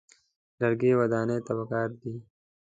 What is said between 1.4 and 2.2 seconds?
ته پکار دي.